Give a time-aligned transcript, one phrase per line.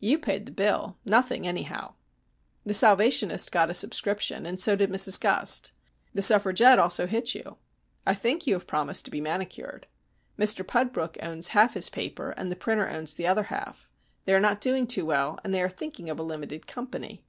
[0.00, 0.96] "You paid the bill.
[1.04, 1.96] Nothing, anyhow."
[2.64, 5.72] "The Salvationist got a subscription, and so did Mrs Gust.
[6.14, 7.58] The Suffragette also hit you.
[8.06, 9.86] I think you have promised to be manicured.
[10.38, 13.90] Mr Pudbrook owns half his paper, and the printer owns the other half.
[14.24, 17.26] They are not doing too well, and they are thinking of a limited company.